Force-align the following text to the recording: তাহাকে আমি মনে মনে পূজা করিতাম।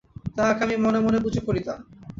তাহাকে 0.37 0.61
আমি 0.63 0.75
মনে 0.77 0.99
মনে 0.99 1.17
পূজা 1.23 1.41
করিতাম। 1.47 1.77